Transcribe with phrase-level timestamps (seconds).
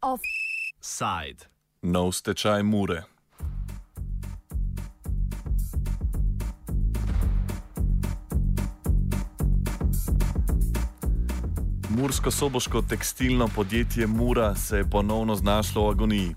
[0.00, 1.44] Offside.
[1.82, 3.02] Nov stečaj mure.
[11.90, 16.34] Mursko-soboško tekstilno podjetje Mura se je ponovno znašlo v agoniji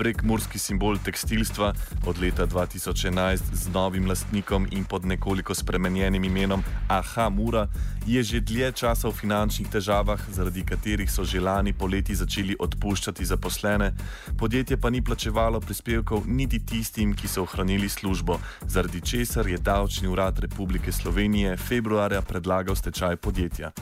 [0.00, 1.74] prek murski simbol tekstilstva
[2.08, 7.68] od leta 2011 z novim lastnikom in pod nekoliko spremenjenim imenom Aha Mura,
[8.06, 13.24] je že dlje časa v finančnih težavah, zaradi katerih so že lani poleti začeli odpuščati
[13.28, 13.92] zaposlene,
[14.40, 20.08] podjetje pa ni plačevalo prispevkov niti tistim, ki so ohranili službo, zaradi česar je Davčni
[20.08, 23.72] urad Republike Slovenije februarja predlagal stečaj podjetja.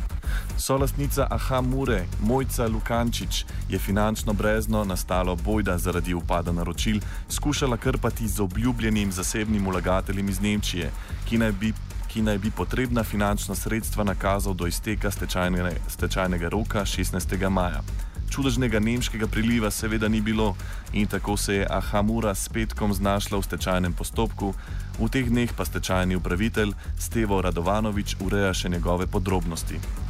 [0.59, 8.29] Solastnica Aha Mure, Mojca Lukančič, je finančno brezno nastalo bojda zaradi upada naročil skušala krpati
[8.29, 10.91] z obljubljenim zasebnim vlagateljem iz Nemčije,
[11.29, 11.73] ki naj bi,
[12.09, 17.49] ki naj bi potrebna finančna sredstva nakazal do izteka stečajne, stečajnega roka 16.
[17.49, 17.83] maja.
[18.31, 20.57] Čudežnega nemškega priliva seveda ni bilo
[20.93, 24.55] in tako se je Ahamura s petkom znašla v stečajnem postopku,
[24.99, 30.08] v teh dneh pa stečajni upravitelj Stevo Radovanovič ureja še njegove podrobnosti.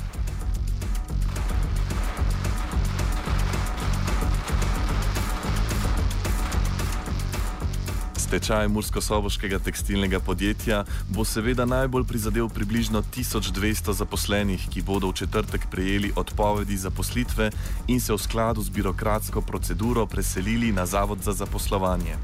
[8.28, 15.64] Stečaj Mursko-Soboškega tekstilnega podjetja bo seveda najbolj prizadel približno 1200 zaposlenih, ki bodo v četrtek
[15.72, 17.48] prejeli odpovedi zaposlitve
[17.88, 22.20] in se v skladu z birokratsko proceduro preselili na Zavod za zaposlovanje.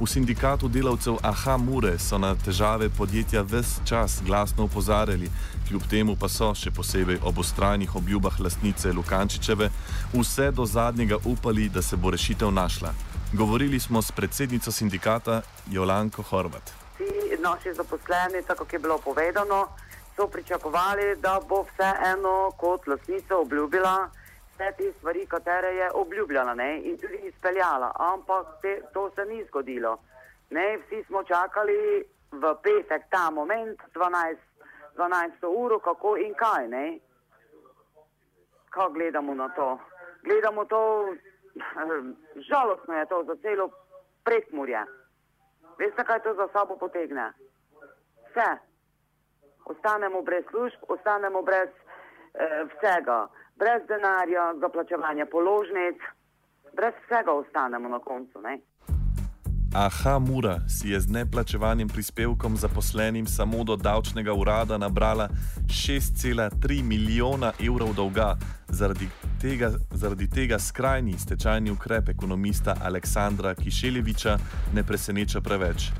[0.00, 5.30] V sindikatu delavcev AHA Mure so na težave podjetja ves čas glasno upozarjali,
[5.68, 9.72] kljub temu pa so, še posebej ob ostrajnih obljubah lastnice Lukančičeve,
[10.12, 13.15] vse do zadnjega upali, da se bo rešitev našla.
[13.32, 16.62] Govorili smo s predsednico sindikata Jolanko Horvat.
[16.94, 19.68] Vsi naši zaposleni, tako kot je bilo povedano,
[20.16, 24.10] so pričakovali, da bo vseeno kot lasnica obljubila
[24.54, 26.80] vse te stvari, katere je obljubljala ne?
[26.84, 27.92] in tudi izpeljala.
[27.94, 29.98] Ampak te, to se ni zgodilo.
[30.50, 30.78] Ne?
[30.78, 34.36] Vsi smo čakali v petek ta moment, 12,
[34.96, 36.68] 12 ur, kako in kaj.
[36.68, 36.98] Ne?
[38.70, 39.78] Kaj gledamo na to?
[40.22, 41.14] Gledamo to
[42.48, 43.70] žalostno je to za celo
[44.24, 44.84] prekmurje.
[45.78, 47.32] Veste, kaj to za sabo potegne?
[48.30, 48.50] Vse.
[49.64, 55.98] Ostanemo brez služb, ostanemo brez eh, vsega, brez denarja za plačevanje položnic,
[56.72, 58.40] brez vsega ostanemo na koncu.
[58.40, 58.58] Ne?
[59.72, 65.28] Aha, Mura si je z neplačevanjem prispevkom zaposlenim samo do davčnega urada nabrala
[65.66, 68.36] 6,3 milijona evrov dolga.
[68.68, 69.08] Zaradi
[69.40, 74.38] tega, zaradi tega skrajni stečajni ukrep ekonomista Aleksandra Kišeljeviča
[74.74, 75.90] ne preseneča preveč.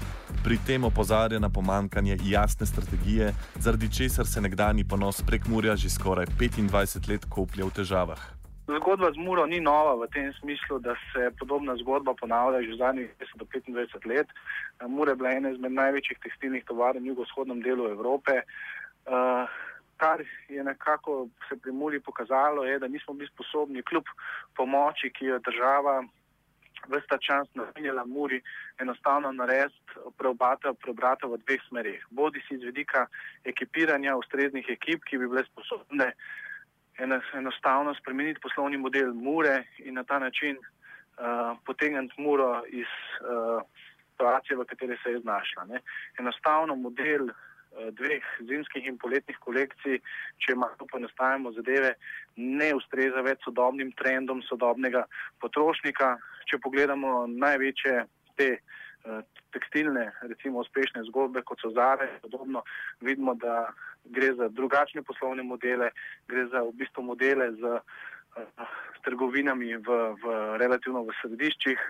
[0.45, 5.91] Pri tem opozarja na pomankanje jasne strategije, zaradi česar se nekdani ponos prek Murja že
[5.91, 8.36] skoraj 25 let koplje v težavah.
[8.67, 13.11] Zgodba z Muro ni nova v tem smislu, da se podobna zgodba ponavlja že zadnjih
[13.23, 14.27] 20 do 25 let.
[14.83, 18.43] Mura je bila ena izmed največjih tekstilnih tovarn v jugovzhodnem delu Evrope.
[19.07, 19.47] Uh,
[19.97, 20.19] kar
[20.49, 24.05] je nekako se pri Muri pokazalo, je, da nismo bili sposobni kljub
[24.57, 26.03] pomoči, ki jo država
[26.91, 28.43] vsta čas namenjala Muri,
[28.79, 29.79] enostavno narediti
[30.19, 32.03] preobrata, preobrata v dveh smerih.
[32.11, 33.07] Bodi si z vidika
[33.45, 36.13] ekipiranja ustreznih ekip, ki bi bile sposobne
[36.99, 43.63] enostavno spremeniti poslovni model Mure in na ta način uh, potegniti Muro iz uh,
[44.11, 45.65] situacije, v kateri se je znašla.
[45.65, 45.81] Ne.
[46.19, 47.35] Enostavno model uh,
[47.91, 50.01] dveh zimskih in poletnih kolekcij,
[50.39, 51.95] če malo poenostavimo zadeve,
[52.37, 55.05] ne ustreza več sodobnim trendom sodobnega
[55.41, 56.17] potrošnika.
[56.47, 58.05] Če pogledamo največje
[58.37, 58.75] te uh,
[59.55, 62.63] tekstilne, recimo uspešne zgodbe, kot so Zare, podobno,
[63.01, 63.69] vidimo, da
[64.05, 65.91] gre za drugačne poslovne modele,
[66.29, 68.75] gre za v bistvu modele z uh,
[69.05, 69.89] trgovinami v,
[70.23, 70.25] v
[70.59, 71.81] relativno v središčih,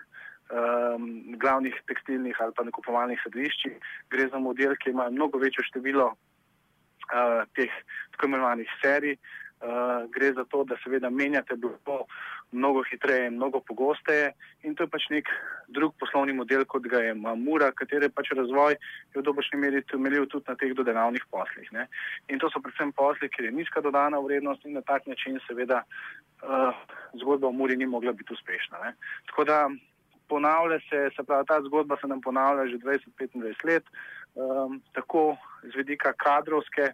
[0.52, 3.74] um, glavnih tekstilnih ali pa nakupovalnih središčih.
[4.12, 7.72] Gre za model, ki ima mnogo večjo število uh, teh
[8.14, 9.18] tako imenovanih serij.
[9.56, 12.04] Uh, gre za to, da seveda menjate blago
[12.52, 14.32] mnogo hitreje mnogo pogosteje
[14.62, 15.28] in to je pač nek
[15.68, 20.26] drug poslovni model, kot ga je Mura, katere pač razvoj je v dobrošnji meri temeljil
[20.30, 21.72] tudi na teh dodenavnih poslih.
[21.72, 21.88] Ne.
[22.28, 25.82] In to so predvsem posli, kjer je nizka dodana vrednost in na tak način seveda
[25.82, 26.70] uh,
[27.20, 28.78] zgodba o Muri ni mogla biti uspešna.
[28.84, 28.94] Ne.
[29.26, 29.58] Tako da
[30.28, 33.84] ponavlja se, se pravi, ta zgodba se nam ponavlja že 20-25 let,
[34.34, 36.92] um, tako z vidika kadrovske,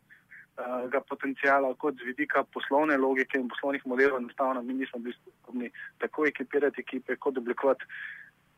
[0.58, 5.70] uh, potencijala, kot z vidika poslovne logike in poslovnih modelov, enostavno mi nismo bili sposobni
[5.98, 7.84] tako ekipirati ekipe, kot oblikovati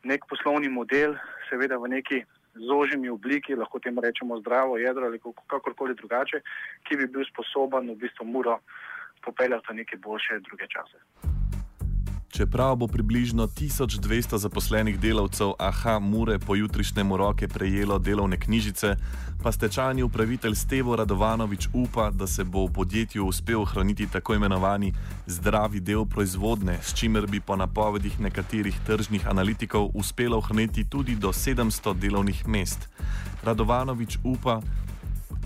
[0.03, 1.15] nek poslovni model,
[1.49, 2.23] seveda v neki
[2.55, 6.41] zožimi obliki, lahko temu rečemo zdravo jedro ali kakorkoli drugače,
[6.87, 8.59] ki bi bil sposoben v bistvu muro
[9.25, 11.34] popeljati v neke boljše druge čase.
[12.35, 18.95] Čeprav bo približno 1200 zaposlenih delavcev AHA Mure po jutrišnjem roke prejelo delovne knjižice,
[19.43, 24.93] pa stečajni upravitelj Stevo Radovanovič upa, da se bo v podjetju uspel ohraniti tako imenovani
[25.27, 31.31] zdravi del proizvodne, s čimer bi po napovedih nekaterih tržnih analitikov uspelo ohraniti tudi do
[31.31, 32.89] 700 delovnih mest.
[33.43, 34.59] Radovanovič upa,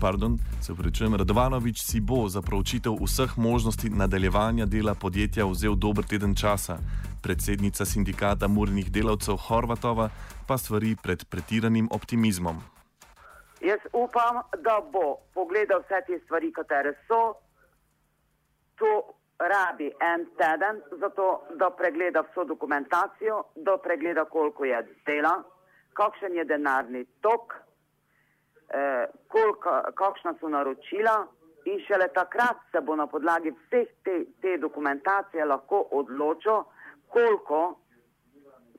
[0.00, 6.04] pardon, se upravičujem, Radovanovič si bo za proučitev vseh možnosti nadaljevanja dela podjetja vzel dober
[6.04, 6.78] teden časa.
[7.22, 10.08] Predsednica sindikata murnih delavcev Horvatova
[10.48, 12.56] pa stvari pred pretiranim optimizmom.
[13.60, 17.34] Jaz upam, da bo pogledal vse te stvari, katere so.
[18.80, 18.92] To
[19.38, 25.42] rabi en teden, zato da pregleda vso dokumentacijo, da pregleda, koliko je dela,
[25.92, 27.69] kakšen je denarni tok
[28.70, 31.26] eh, koliko, kakšna so naročila
[31.64, 36.62] in šele takrat se bo na podlagi vseh te, te dokumentacije lahko odločil,
[37.08, 37.78] koliko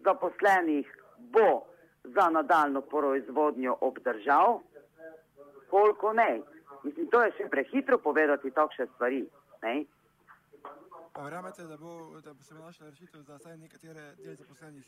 [0.05, 1.65] zaposlenih bo
[2.03, 4.59] za nadaljno proizvodnjo obdržal,
[5.69, 6.41] koliko ne.
[6.83, 9.25] Mislim, to je še prehitro povedati takšne stvari.
[9.61, 9.85] Ne?
[11.13, 14.87] Pa verjamete, da bo, da bo se našla rešitev za vsaj nekatere del zaposlenih?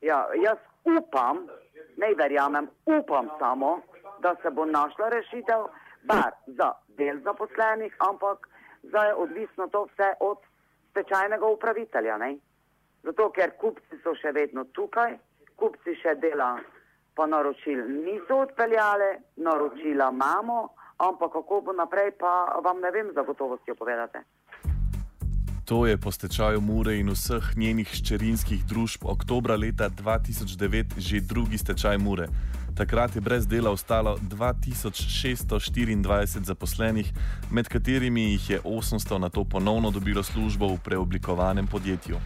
[0.00, 1.46] Ja, jaz upam,
[1.96, 3.80] ne verjamem, upam samo,
[4.20, 5.66] da se bo našla rešitev,
[6.02, 8.48] bar za del zaposlenih, ampak
[8.82, 10.38] zdaj je odvisno to vse od
[10.90, 12.16] stečajnega upravitelja.
[12.18, 12.36] Ne?
[13.02, 15.16] Zato, ker kupci so še vedno tukaj,
[15.56, 16.56] kupci še dela,
[17.14, 20.60] pa naročil niso odpeljali, naročila imamo,
[20.98, 24.18] ampak kako bo naprej, pa vam ne vem zagotovosti opovedati.
[25.64, 31.58] To je po stečaju Mure in vseh njenih ščerinskih družb oktobra leta 2009 že drugi
[31.58, 32.28] stečaj Mure.
[32.74, 37.12] Takrat je brez dela ostalo 2624 zaposlenih,
[37.50, 42.16] med katerimi jih je 800 na to ponovno dobilo službo v preoblikovanem podjetju.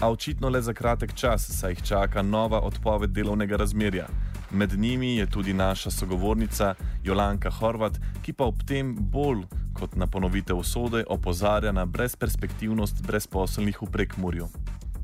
[0.00, 4.06] A očitno le za kratek čas, saj jih čaka nova odpoved delovnega razmerja.
[4.50, 6.74] Med njimi je tudi naša sogovornica
[7.04, 9.42] Jolanka Horvat, ki pa ob tem bolj
[9.80, 14.46] kot na ponovitev usode opozarja na brezperspektivnost brezposelnih v prekmurju.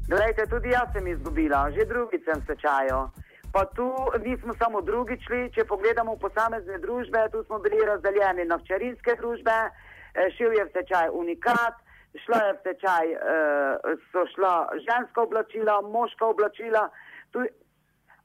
[0.09, 3.11] Glejte, tudi jaz sem izgubila, že drugič sem sečajo.
[3.53, 3.87] Pa tu
[4.25, 9.57] nismo samo drugič šli, če pogledamo posamezne družbe, tu smo bili razdeljeni na včerinske družbe,
[9.71, 11.79] eh, šel je v tečaj unikat,
[12.25, 14.55] šla je v tečaj, eh, so šla
[14.87, 16.89] ženska oblačila, moška oblačila,
[17.31, 17.47] tu,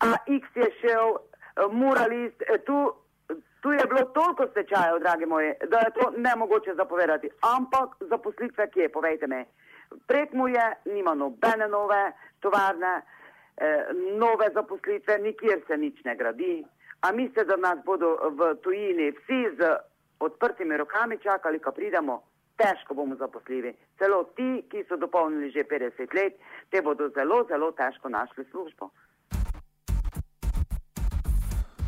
[0.05, 2.93] a X je šel, eh, moralist, tu,
[3.65, 7.29] tu je bilo toliko stečajev, dragi moji, da je to nemogoče zapovedati.
[7.55, 9.45] Ampak zaposlitve kje, povejte mi.
[10.07, 13.01] Prek mu je, nima nobene nove tovarne.
[13.57, 13.85] Eh,
[14.17, 16.65] nove zaposlitve, nikjer se nič ne gradi.
[17.01, 19.73] A mislite, da nas bodo v tujini vsi z
[20.19, 22.21] odprtimi rokami čakali, ko pridemo?
[22.57, 23.73] Težko bomo zaposljivi.
[23.97, 26.37] Celo ti, ki so dopolnili že 50 let,
[26.69, 28.91] te bodo zelo, zelo težko našli službo.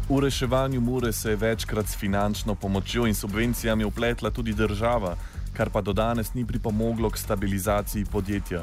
[0.09, 5.17] V reševanju Mure se je večkrat s finančno pomočjo in subvencijami upletla tudi država,
[5.53, 8.61] kar pa do danes ni pripomoglo k stabilizaciji podjetja.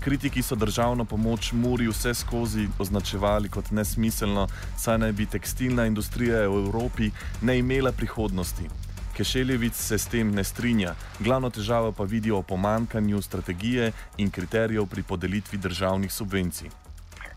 [0.00, 4.46] Kritiki so državno pomoč Muri vse skozi označevali kot nesmiselno,
[4.78, 7.10] saj naj bi tekstilna industrija v Evropi
[7.42, 8.68] ne imela prihodnosti.
[9.16, 14.86] Kešeljevic se s tem ne strinja, glavno težavo pa vidijo v pomankanju strategije in kriterijev
[14.86, 16.83] pri podelitvi državnih subvencij.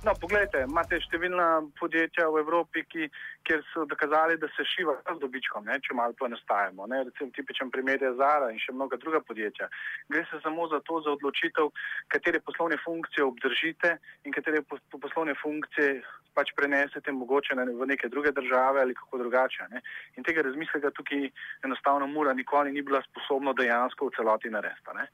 [0.05, 1.45] No, poglejte, imate številna
[1.79, 3.07] podjetja v Evropi, ki,
[3.49, 6.85] kjer so dokazali, da se šiva z dobičkom, ne, če malo poenostavimo.
[6.91, 9.65] Recimo tipičen primer je Zara in še mnoga druga podjetja.
[10.13, 11.71] Gre se samo za to, za odločitev,
[12.13, 13.97] katere poslovne funkcije obdržite
[14.29, 15.97] in katere poslovne funkcije
[16.37, 19.65] pač prenesete mogoče v neke druge države ali kako drugače.
[19.73, 19.81] Ne.
[20.21, 21.25] In tega razmisleka tukaj
[21.65, 25.09] enostavno mora nikoli ni bila sposobna dejansko v celoti narediti.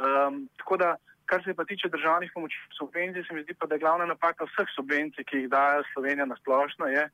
[0.00, 0.96] Um, tako da
[1.32, 4.44] Kar se pa tiče državnih pomoči subvencij, se mi zdi pa, da je glavna napaka
[4.44, 7.06] vseh subvencij, ki jih daje Slovenija na splošno, je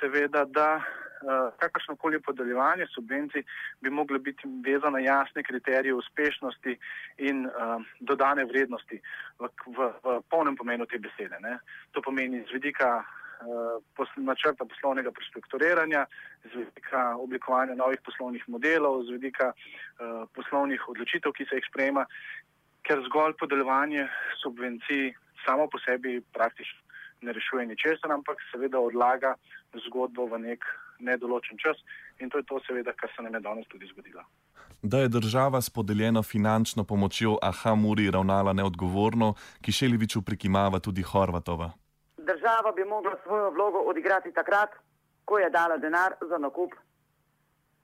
[0.00, 3.42] seveda, da uh, kakršnokoli podeljevanje subvencij
[3.80, 6.76] bi moglo biti vezano na jasne kriterije uspešnosti
[7.18, 9.00] in uh, dodane vrednosti
[9.38, 11.42] v, v, v polnem pomenu te besede.
[11.42, 11.58] Ne.
[11.92, 16.06] To pomeni z vidika uh, načrta poslovnega prestrukturiranja,
[16.44, 22.06] z vidika oblikovanja novih poslovnih modelov, z vidika uh, poslovnih odločitev, ki se jih sprejema
[22.86, 24.08] ker zgolj podeljevanje
[24.42, 25.14] subvencij
[25.46, 26.80] samo po sebi praktično
[27.24, 29.34] ne rešuje ničesar, ampak seveda odlaga
[29.86, 30.64] zgodbo v nek
[30.98, 31.76] nedoločen čas
[32.20, 34.22] in to je to, seveda, kar se nam je danes tudi zgodilo.
[34.82, 41.02] Da je država s podeljeno finančno pomočjo Aha Muri ravnala neodgovorno, ki Šeliviču prikimava tudi
[41.02, 41.70] Horvatova.
[42.18, 44.70] država bi mogla svojo vlogo odigrati takrat,
[45.24, 46.72] ko je dala denar za nakup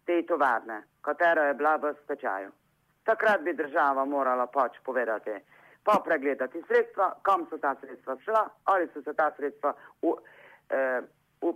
[0.07, 2.51] te tovarne, katera je bila v stečaju.
[3.05, 5.31] Takrat bi država morala pač povedati,
[5.85, 10.17] pa pregledati sredstva, kam so ta sredstva šla, ali so se ta sredstva u,
[10.71, 11.01] eh,
[11.41, 11.55] u,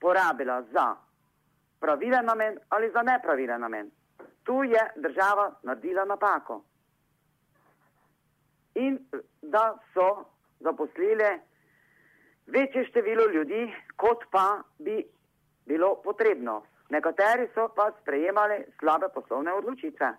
[0.00, 0.94] porabila za
[1.80, 3.90] pravilen namen ali za nepravilen namen.
[4.44, 6.62] Tu je država naredila napako.
[8.74, 8.98] In
[9.42, 10.24] da so
[10.60, 11.40] zaposlili
[12.46, 15.04] večje število ljudi, kot pa bi
[15.66, 16.62] bilo potrebno.
[16.88, 20.14] Nekateri so pa sprejemali slabe poslovne odločitve.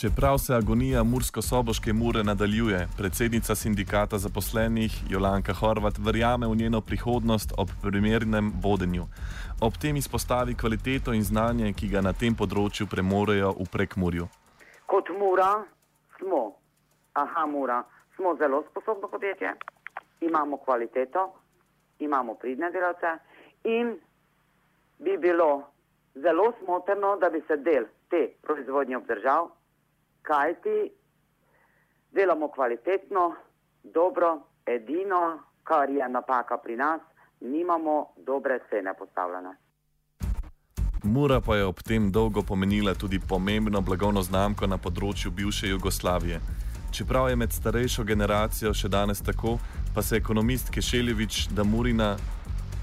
[0.00, 7.52] Čeprav se agonija Mursko-Soboške mure nadaljuje, predsednica sindikata zaposlenih Jolanka Horvat verjame v njeno prihodnost
[7.58, 9.04] ob primernem vodenju.
[9.60, 14.30] Ob tem izpostavi kvaliteto in znanje, ki ga na tem področju premorejo v prekmurju.
[14.86, 15.50] Kot mura
[16.16, 16.42] smo,
[17.12, 17.82] aha, mura,
[18.16, 19.52] smo zelo sposobno podjetje,
[20.20, 21.28] imamo kvaliteto,
[21.98, 23.18] imamo pridne delavce
[23.64, 23.98] in
[24.98, 25.52] bi bilo
[26.14, 29.59] zelo smotrno, da bi se del te proizvodnje obdržal
[30.22, 30.90] kajti
[32.12, 33.34] delamo kvalitetno,
[33.82, 37.00] dobro, edino, kar je napaka pri nas,
[37.40, 39.56] nimamo dobre cene postavljene.
[41.02, 46.40] Mura pa je ob tem dolgo pomenila tudi pomembno blagovno znamko na področju bivše Jugoslavije.
[46.92, 49.56] Čeprav je med starejšo generacijo še danes tako,
[49.94, 52.16] pa se ekonomist Kešeljevič, da Murina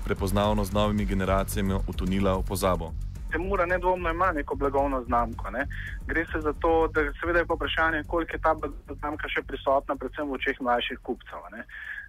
[0.06, 2.94] prepoznavno z novimi generacijami utonila v pozabo.
[3.32, 5.50] Temura nedvomno ima neko blagovno znamko.
[5.52, 5.68] Ne.
[6.08, 8.56] Gre se za to, da seveda je pa vprašanje, koliko je ta
[9.00, 11.44] znamka še prisotna, predvsem v očeh mlajših kupcev.
[11.52, 11.66] Ne.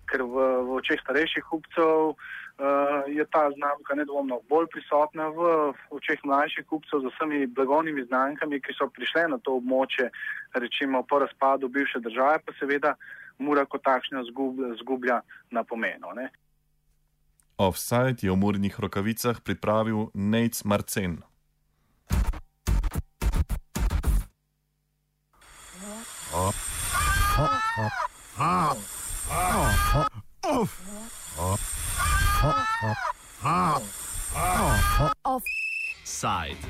[0.08, 5.52] Ker v, v očeh starejših kupcev uh, je ta znamka nedvomno bolj prisotna, v,
[5.90, 10.08] v očeh mlajših kupcev z vsemi blagovnimi znamkami, ki so prišle na to območje,
[10.54, 12.94] rečemo po razpadu bivše države, pa seveda
[13.38, 15.20] mura kot takšna zgublja, zgublja
[15.50, 16.14] na pomenu.
[16.16, 16.30] Ne.
[17.58, 21.26] Offside je v murnih rokavicah pripravil Nec Marcen.
[35.26, 36.62] Offside.